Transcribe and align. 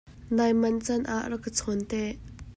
Nai 0.37 0.51
manh 0.61 0.79
caan 0.85 1.03
ah 1.15 1.23
rak 1.31 1.41
ka 1.43 1.51
chawn 1.57 1.79
te. 1.89 2.01